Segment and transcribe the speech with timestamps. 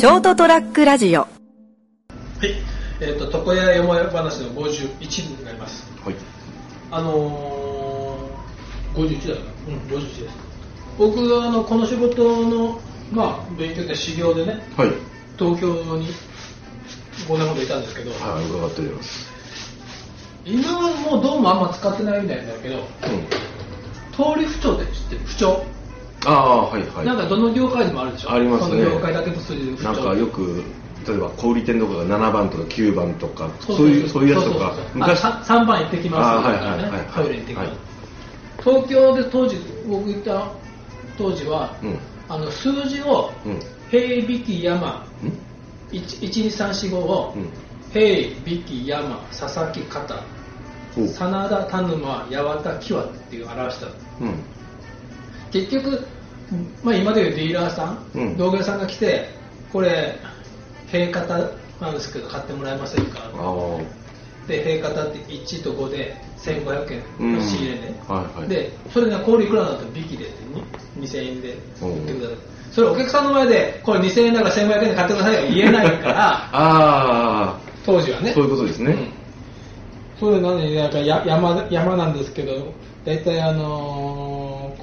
[0.00, 2.54] ショートトラックラジオはい、
[3.02, 5.84] えっ、と床屋よもや話の51になります。
[6.02, 6.14] はい。
[6.90, 9.52] あのー、51だよな。
[9.68, 10.36] うん、51です。
[10.96, 12.80] 僕はあのこの仕事の
[13.12, 14.92] まあ勉強で修行でね、はい。
[15.38, 15.68] 東京
[15.98, 16.06] に
[17.28, 19.28] 5年ほどいたんですけど、はい、伺っております。
[20.46, 22.84] 今はもうどうもあんま使ってないみたいなんだけど、うん。
[24.16, 25.20] 通り不調って知ってる？
[25.26, 25.62] 不調、
[26.26, 27.06] ああ、はいはい。
[27.06, 28.32] なんかどの業界でもあるでしょ？
[28.32, 29.92] ありますねその業界だけとする不調。
[29.92, 30.62] なんかよく、
[31.06, 37.76] 例えば小売店とかが7番とか9番とか、そそういう、そういうやつとか昔、あさ3番行ってきますとかねあはいはいはいはいトイレ行ってきます、はい
[38.62, 39.56] 東京で当時
[39.88, 40.52] 僕行った
[41.16, 41.98] 当時は、うん。
[42.28, 43.58] あの数字をうん。
[43.90, 45.32] 平引き山うん
[45.90, 47.48] 12345を、うん。
[47.90, 48.04] 平
[48.46, 50.22] 引き山佐々木肩
[50.98, 53.86] お真田田沼八幡木和っていう表した
[54.20, 54.34] うん。
[55.52, 56.04] 結局、
[56.82, 58.36] まあ、今でいうディーラーさん、うん。
[58.36, 59.28] 道具屋さんが来て
[59.72, 60.16] これ
[60.90, 61.38] 平肩
[61.80, 63.20] なんですけど買ってもらえませんか？
[64.48, 68.48] で平肩って1と5で1500円の仕入れね、はいはい。
[68.48, 70.44] でそれが氷いくらだったらビキでって
[70.98, 71.90] に2000円でうん。
[71.92, 72.36] 売ってください
[72.72, 76.14] それお客さんの前でこれ2000円だから1500円で買ってくださいは言えないから
[76.50, 78.32] ああ、当時はね。
[78.32, 78.92] そういうことですね。
[78.92, 79.08] うん。
[80.18, 82.72] それなのになんかや山山なんですけど
[83.04, 84.29] 大体あのー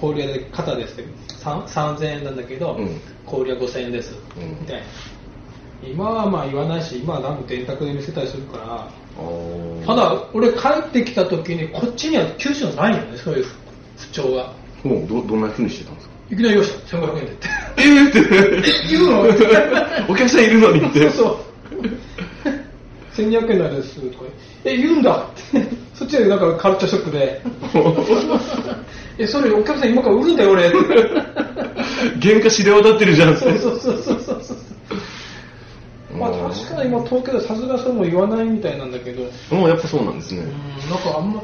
[0.00, 1.08] 氷屋で肩ですけど
[1.38, 1.62] さん
[1.96, 3.00] 3000円なんだけど、うん。
[3.24, 4.50] 氷屋5000円です、うん。
[4.60, 4.82] みたいな。
[5.86, 8.88] 今はまあ言わないし今はなんか電卓で見せたりするから。
[9.86, 10.58] ただ俺帰
[10.88, 13.44] ってきた時にこっちには九州ないよねそういう
[13.96, 14.52] 不調が。
[14.84, 16.12] もうど、どんな風にしてたんですか？
[16.30, 17.32] いきなりよし1500円で。
[17.32, 18.18] ってえーって。
[18.18, 19.20] え 言うの？
[20.12, 21.08] お客さんいるのにって。
[21.10, 21.36] そう
[23.14, 23.26] そう。
[23.28, 24.24] 1200円なんですとか
[24.64, 25.16] え言うんだ。
[25.16, 27.40] ってそっちでなんかカルチャーショックで
[29.18, 30.70] えそれお客さん今から売るんだよ俺。
[32.20, 33.58] 原価知れ渡ってるじゃんって。
[33.58, 34.56] そうそうそうそうそう。
[36.18, 39.22] まあ確かに今東京でさすがそうも言わないみたいなんだけど。
[39.50, 40.42] もうやっぱそうなんですね。
[40.42, 41.42] うんなんかあんま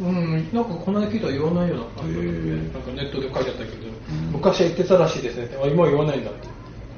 [0.00, 3.66] うんなんかこの間聞いたら言わないような感じなんかネットで書いてあったけど、
[4.32, 5.56] 昔は言ってたらしいですねって。
[5.56, 6.48] あ今は言わないんだって。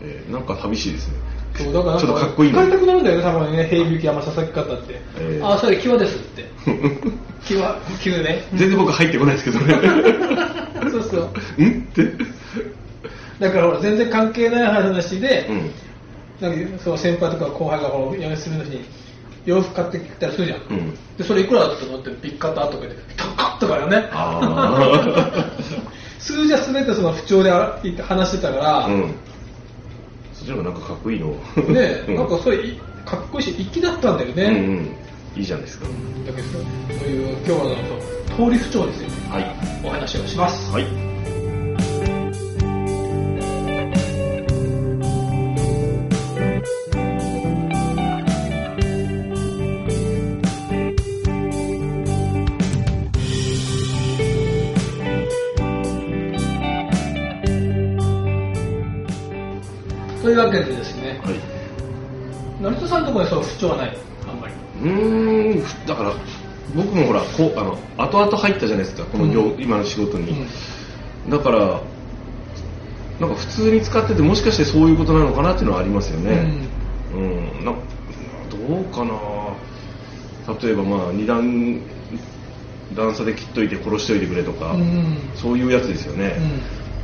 [0.02, 1.14] えーなんか寂しいですね。
[1.56, 5.00] そうだからちょっとかっこいいな使いたくなるんだよね、たまにね、平引き山佐々木方って。
[5.20, 6.44] ええあ、それ、際ですって。
[7.44, 8.46] 際、際ね。
[8.54, 9.74] 全然僕入ってこないですけどね。
[10.90, 11.18] そうそ
[11.58, 11.62] う。
[11.62, 11.88] ん？
[11.90, 12.04] って？
[13.40, 15.70] だからほら、全然関係ない話で、うん。
[16.40, 18.84] なんかその先輩とか後輩がほら、辞めするのに、
[19.44, 20.60] 洋服買ってきたりするじゃん。
[20.70, 20.94] うん。
[21.16, 24.08] で、それいくらだと思って、ビッカッタとかで、高っとかよね。
[24.12, 25.50] あ
[26.18, 28.88] 数字は全てその不調であ話してたから、あ。
[28.88, 29.14] うん。
[30.32, 31.28] そっちの方がなんかかっこいいの。
[31.68, 34.44] ね、うんなんかそれ、いかっこいいし、粋だったんだよね。
[34.44, 34.96] うんうん。
[35.36, 35.86] いいじゃないですか。
[36.26, 37.76] だけど、そういう、今日は
[38.36, 39.08] 通り不調ですよ。
[39.30, 39.44] はい。
[39.84, 40.70] お話をします。
[40.70, 40.86] はい。
[60.22, 61.34] というわけでですね、はい。
[62.62, 64.13] 成田さんのところにそう不調はない。
[64.80, 65.86] うーん。
[65.86, 66.14] だから、
[66.74, 69.62] 僕もほら、こう、あの、後々入ったじゃないですか、この業、うん。
[69.62, 70.30] 今の仕事に。
[71.24, 71.30] うん。
[71.30, 71.82] だから、
[73.18, 76.68] なんか普通に使ってて、もしかしてそういうことなのかなっていうのはありますよね。
[77.12, 77.72] うん、な
[78.50, 79.14] どうかな。
[80.60, 81.80] 例えばまあ二段
[82.92, 85.16] 段差で切っといて殺しといてくれとか、うんうん。
[85.34, 86.36] そういうやつですよね、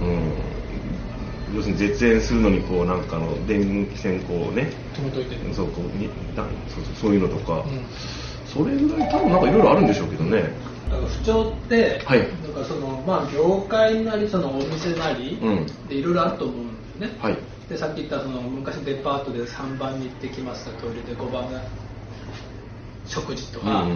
[0.01, 0.09] うん。
[0.09, 0.60] うん
[1.55, 4.71] 要するに絶縁するのにこうなんかあの電気線こうね。
[4.95, 5.55] 止めといて。
[5.55, 7.87] そうこうにだそうそうそういうのとか、うん。
[8.45, 10.43] それぐらい多分なんかいろいろあるんでしょうけどね。
[10.91, 12.19] だから不調って、はい。
[12.43, 15.67] なんかそのまあ業界なりそのお店なり、うん。
[15.89, 17.19] でいろいろあると思うんですね。
[17.21, 17.39] はい。
[17.71, 21.63] でさっき言ったその昔デパートで3番に行ってきますトイレで5番が
[23.07, 23.87] 食事とうんか、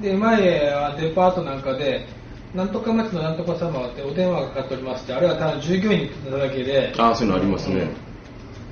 [0.00, 2.08] で前はデパートなんかで
[2.54, 7.88] なんとか町のなんとか様ってお電話がかかっておりましてあれはただ従業員に言ってただけでああそういうのありますね、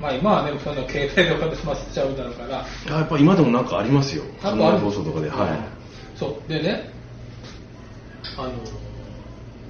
[0.00, 2.64] まあ今はねその携帯で済ませちゃうだろうから。
[2.64, 4.24] あやっぱ今でもなんかありますよ。
[4.42, 4.78] なんかある。
[4.78, 6.48] 放送とかではい、そう。
[6.48, 6.90] でね
[8.36, 8.52] あの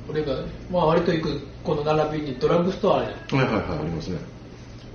[0.09, 0.35] 俺が、
[0.71, 3.45] まあ、割と行くこの並びにドラッグストアあるじゃん。
[3.45, 4.19] はいはいはいありますね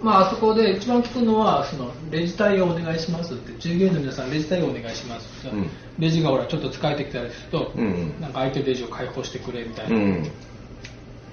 [0.01, 5.47] まあ、あそこで一番聞くのはそのレジ対応お願いしますって従業員の皆さんレジ対応お願いします。
[5.47, 5.69] って、うん。
[5.97, 7.83] レジがほらちょっと疲れてきたりすると、うん。
[7.83, 10.23] うんなんか相手レジを開放してくれみたいうな、ん。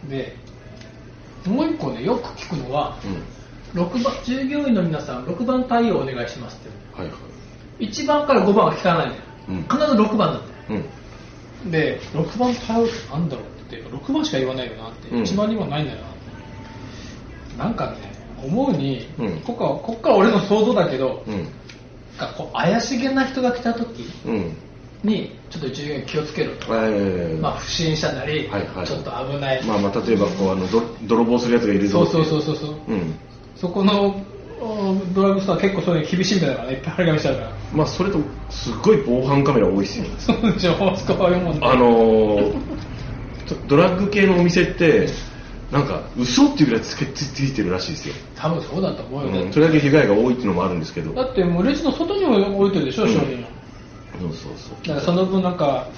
[0.08, 0.36] で
[1.46, 2.98] もう一個ねよく聞くのは
[3.74, 3.82] うん。
[3.82, 7.00] 6番従業員の皆さん6番対応お願いしますって。
[7.00, 7.14] はいは
[7.78, 7.86] い。
[7.88, 9.62] 1番から5番は聞かないんだよ、うん。
[9.62, 10.82] 必ず6番なんだよ
[11.64, 11.70] うん。
[11.70, 15.22] で6番対応ってなんだろうって6番しか言わないよなって、うん。
[15.22, 17.58] 1番にはないんだよなって。
[17.58, 18.05] なんかね
[18.42, 19.40] 思うに、うん。
[19.40, 21.48] こここっから俺の想像だけど、うん。
[22.36, 24.56] こう怪しげな人が来た時うん。
[25.02, 32.24] にちょっと従業員気をつけろと、えーまあ、不審者なり、はいはいちょっと危ない、まあまあ例えばこうあのど泥棒するやつがいるぞそう。
[32.24, 33.14] そうそうそうそう、うん。
[33.54, 34.16] そこの
[34.58, 37.50] おドラッグストア結構そういうの厳しいみたいなのがねいっぱい張り紙してあるから。
[37.74, 38.18] まあそれと
[38.48, 42.54] すっごい防犯カメラ多いですよ そうでしょあのー
[43.68, 45.08] ドラッグ系のお店って
[45.70, 49.30] なんか嘘っていうぐらいつけつついてるらしいですよ、多分そうだと思うよ。
[49.32, 51.12] ね、うん、それだけ被害が多いっていうのもあるんですけど。
[51.12, 53.12] だってもうレジの外にも置いてるでしょ、うん。
[53.12, 53.56] 商品を
[54.20, 54.86] そうそうそう。
[54.86, 55.88] だからその分なんか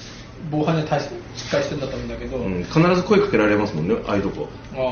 [0.50, 4.49] 防犯に対してしっかりしてるんだと思うんだけど、うん、必ず声かけられますもんね、ああいうとこ。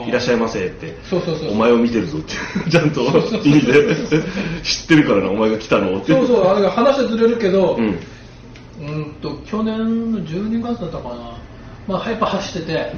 [0.07, 0.95] いらっしゃいませって。
[1.09, 2.35] そうそうそうお前を見てるぞって。
[2.71, 3.01] ちゃんと
[3.45, 3.97] 意味で。
[4.63, 6.13] 知ってるからな、お前が来たのって。
[6.13, 6.47] そうそう。
[6.47, 7.99] あれ話はずれるけど、うん。
[8.79, 11.39] うんと去年の12月だったかな、
[11.89, 12.93] まあ、やっぱ走ってて、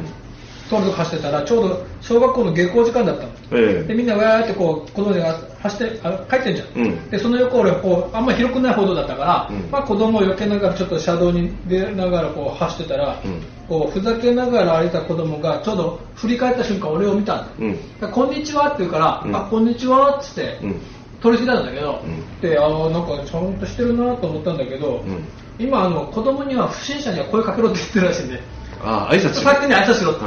[0.68, 3.30] とにかく走ってたらちょうど小学校の下校時間だったの。
[3.52, 3.88] ええ。
[3.88, 7.10] でみんなわーってこう子供が走ってあ帰ってんじゃん、うん。
[7.10, 9.70] でその横俺こうあんま広くない歩道だったから、うん。
[9.70, 13.42] まあ、子供を避けながらちょっと車道に出ながらこう走ってたら、うん。
[13.68, 17.72] こうふざけながら歩いた子供がちょうど振り返った瞬間俺を見たんだ、うん。
[18.00, 19.36] でこんにちはって言うから、うん。
[19.36, 20.80] あこんにちはっつって、うん。
[21.20, 22.40] 取り過ぎたんだけど、うん。
[22.40, 25.24] であーなんかちゃんとしてるなと思ったんだけど、うん。
[25.58, 28.40] 今あの子供には不審者には声かけろって言ってるらしいんで。
[28.80, 29.50] ああ、挨拶しろ。
[29.50, 30.20] 先に挨拶しろって、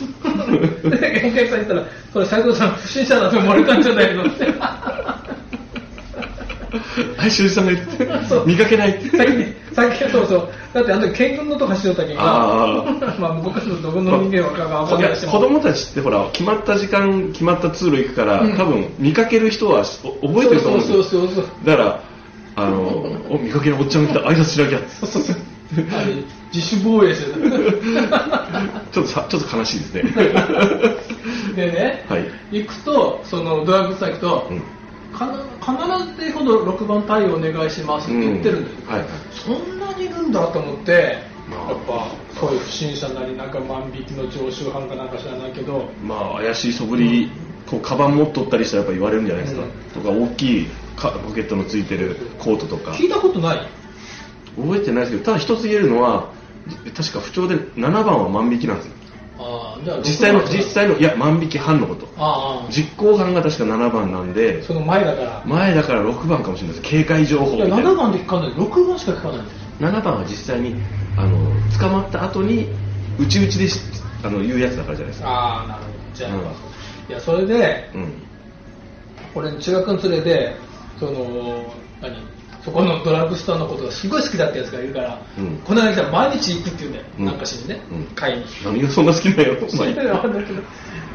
[0.84, 0.90] うん。
[0.90, 4.24] でお客さん言ったらそれ斉藤さん不審者だと思われたんじゃないの。
[4.24, 4.46] って
[7.16, 9.16] はい、修二さんが言ってそう、見かけないって。
[9.16, 10.48] 先に先にそうそう。
[10.72, 12.84] だってあの時県軍のとこ走ってた時にあ
[13.18, 15.26] まあ僕のどこの人間はか分かんいやないし。
[15.26, 18.56] 子供たちってほら決まった時間決まった通路行くから、うん。
[18.56, 19.84] 多分見かける人は
[20.20, 21.02] お覚えてると思うんですよ。
[21.02, 21.66] そうそうそうそう。
[21.66, 22.00] だから
[22.56, 24.78] あのお見かけのおっちゃんが来た挨拶しなきゃ。
[24.88, 25.36] そうそうそう。
[25.92, 26.14] あれ
[26.52, 27.82] 自主防衛してる
[28.98, 30.02] ちょっとさちょっと悲しいですね。
[31.54, 32.24] でね、はい。
[32.50, 34.62] 行くとそのドラッグストア行くと、うん。
[35.60, 39.08] 必ずほど6番対応お願いしますって言ってるんだよ、うんはいはい。
[39.32, 41.12] そんなにいるんだと思ってやっ
[41.50, 47.30] まあぱそういう不審者なりなんか万引きの常習犯かなんか知らないけどまあ怪しい素振り、
[47.66, 50.02] こうカバン持っとったりしたらやっぱ言われるんじゃないですか、うん。
[50.02, 50.66] とか大きい
[50.96, 52.92] かポケットのついてるコートとか。
[52.92, 53.58] 聞いたことない。
[54.56, 56.32] 覚えてないですけどただ一つ言えるのは
[56.94, 58.92] 確か不調で7番は万引きなんですよ。
[59.40, 62.08] ああじゃあ実際の6番実際のいや万引き犯のこと。
[62.16, 64.62] ああ実行犯が確か7番なんで。
[64.62, 65.42] その前だから。
[65.46, 67.76] 前だから6番かもしれないです警戒情報みたいな。
[67.78, 68.52] 7番で聞かない。
[68.52, 69.92] 6番しか聞かないんだよ。
[69.92, 70.74] 7番は実際に
[71.16, 71.38] あの
[71.78, 72.68] 捕まった後に
[73.18, 73.80] うちうちでし
[74.24, 75.28] あの言うやつだからじゃないですか。
[75.30, 75.94] ああなるほど。
[76.14, 76.40] じゃあ、うん。
[76.40, 76.44] い
[77.10, 78.12] やそれでうん。
[79.34, 80.56] 俺中学の連れで
[80.98, 81.72] その
[82.02, 82.37] 何？
[82.68, 85.58] そこのドラッグストアのことがすごい好きだってやつがいるから、うん。
[85.64, 87.24] この間来たら毎日行くって言うんだよ、うん。
[87.24, 88.04] なんかしにね、うん。
[88.14, 90.62] 買いに何がそんな好きなんやろそれは分かんないけど。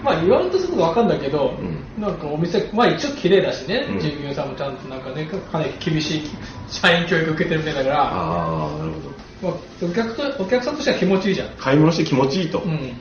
[0.04, 1.56] まあ言われるとすぐ分かんだけど、
[1.98, 4.00] うなんかお店まあ一応綺麗だしね、うん。
[4.00, 6.30] 従業員さんもちゃんとなんかねかなり厳しい
[6.70, 8.02] 社員教育受けてるみたいだから。
[8.02, 9.14] ああなるほど。
[9.44, 12.94] まあ、お客とお客さんとしては気持ちいいじゃん、買い物して気持ちいいと、うん、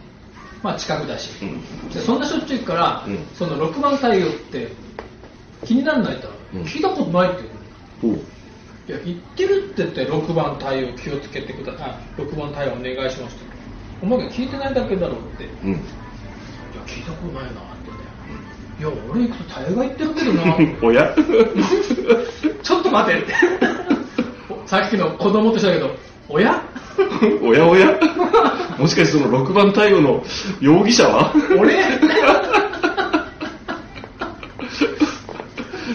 [0.62, 1.30] まあ近くだし、
[2.04, 3.18] そんなしょっちゅう行くから、うん。
[3.34, 4.68] その6番対応って
[5.64, 6.62] 気にならないと、うん。
[6.62, 7.42] 聞いたことないって。
[8.02, 8.20] 言うおう
[8.88, 13.44] いや言ってるって言って6番対応気をつけてくださいあ6番対応お願いしますって
[14.02, 15.44] お前が聞いてないだけだろうって。
[15.44, 15.72] いやうん
[16.86, 18.02] 聞いたことないなって言って
[18.80, 20.56] いや俺行くと大概言ってるけどな。
[20.82, 21.14] おや？
[22.64, 23.18] ちょっと待て。
[23.20, 23.32] っ て
[24.66, 25.94] さっきの子供としたけど
[26.28, 26.60] おや？
[27.40, 27.96] おやおや？
[28.78, 30.24] もしかしてその6番対応の
[30.60, 31.32] 容疑者は？
[31.56, 31.74] 俺？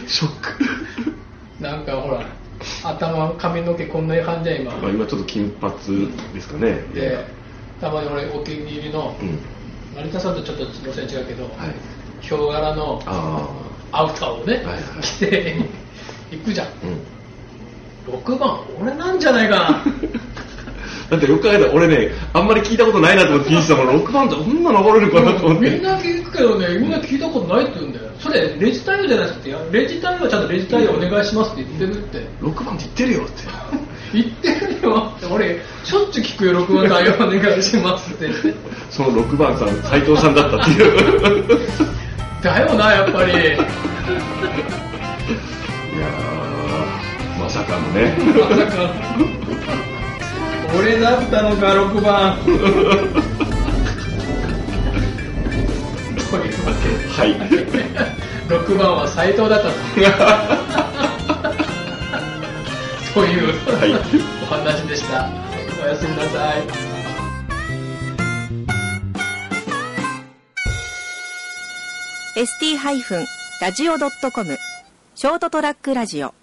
[0.08, 1.64] ショック。
[1.64, 2.22] なんかほら
[2.84, 4.72] 頭髪の毛こんな感じや今。
[4.78, 5.74] まあ今ちょっと金髪
[6.34, 6.82] ですかね。
[6.94, 7.26] で
[7.82, 9.40] たまに俺お気に入りのうん
[9.96, 11.52] 成田さんとちょっと路線違うけど、はい。
[12.22, 13.48] ヒョウ柄のあ
[13.92, 14.64] アウターをね、
[15.02, 15.56] 着て
[16.32, 16.68] 行くじゃん。
[16.68, 16.70] あ
[18.08, 18.14] うん。
[18.14, 19.84] 6番俺なんじゃないかな。
[21.10, 25.70] だってよく考えたら俺ねあんまり聞いたことないなと思って聞いてたから6番ってこんな流れるかなと思って。
[25.70, 27.97] みんな聞くけどねみんな聞いたことないって言うんだよ
[28.38, 29.78] それレジ対応じゃないですかって。
[29.80, 32.20] レジ対応はちゃんとレジ対応お願いしますって言ってるって。
[32.42, 33.34] 6番って言ってるよって。
[34.14, 35.14] 言ってるよ。
[35.18, 38.30] って俺しょっちゅう聞くよ6番対応お願いしますって。
[38.90, 41.48] その6番さん斉藤さんだったっていう。
[42.44, 43.34] だよなやっぱり。
[43.34, 48.16] いやーまさかのね。
[48.50, 48.94] まさか
[50.78, 52.38] 俺だったのか6番。
[57.18, 58.17] はい
[58.48, 59.70] 6番は斎藤だった
[63.14, 63.94] という、はい。
[64.44, 65.30] お話でした。
[65.84, 66.62] おやすみなさい。
[72.38, 74.58] ST-radio.com
[75.16, 76.36] ショートトラックラジオ